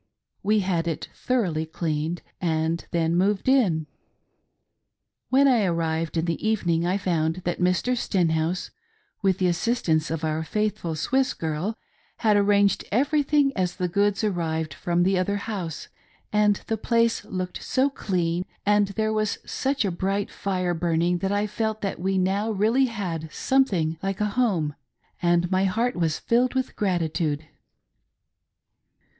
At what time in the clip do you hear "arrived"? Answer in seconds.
5.65-6.17, 14.23-14.73